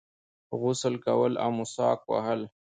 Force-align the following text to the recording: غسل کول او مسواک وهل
غسل 0.61 0.95
کول 1.05 1.33
او 1.43 1.49
مسواک 1.57 1.99
وهل 2.11 2.41